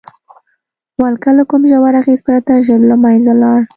ولکه 1.01 1.29
له 1.37 1.43
کوم 1.49 1.61
ژور 1.71 1.93
اغېز 2.01 2.19
پرته 2.27 2.51
ژر 2.65 2.79
له 2.89 2.95
منځه 3.03 3.33
لاړه. 3.41 3.63